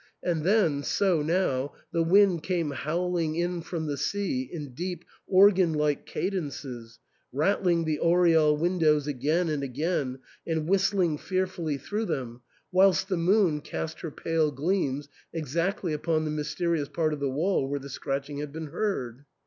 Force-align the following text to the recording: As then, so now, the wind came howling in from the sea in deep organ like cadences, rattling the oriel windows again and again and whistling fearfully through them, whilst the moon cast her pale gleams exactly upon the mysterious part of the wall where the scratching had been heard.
As 0.23 0.41
then, 0.41 0.81
so 0.81 1.21
now, 1.21 1.73
the 1.91 2.01
wind 2.01 2.41
came 2.41 2.71
howling 2.71 3.35
in 3.35 3.61
from 3.61 3.85
the 3.85 3.97
sea 3.97 4.49
in 4.51 4.73
deep 4.73 5.05
organ 5.27 5.73
like 5.73 6.07
cadences, 6.07 6.97
rattling 7.31 7.85
the 7.85 7.99
oriel 7.99 8.57
windows 8.57 9.05
again 9.05 9.47
and 9.47 9.61
again 9.61 10.17
and 10.47 10.67
whistling 10.67 11.19
fearfully 11.19 11.77
through 11.77 12.05
them, 12.05 12.41
whilst 12.71 13.09
the 13.09 13.15
moon 13.15 13.61
cast 13.61 13.99
her 13.99 14.09
pale 14.09 14.49
gleams 14.49 15.07
exactly 15.33 15.93
upon 15.93 16.25
the 16.25 16.31
mysterious 16.31 16.89
part 16.89 17.13
of 17.13 17.19
the 17.19 17.29
wall 17.29 17.69
where 17.69 17.79
the 17.79 17.87
scratching 17.87 18.39
had 18.39 18.51
been 18.51 18.71
heard. 18.71 19.25